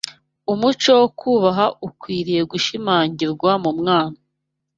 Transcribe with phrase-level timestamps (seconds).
[0.51, 4.17] umuco wo kubaha ukwiriye gushimangirwa mu mwana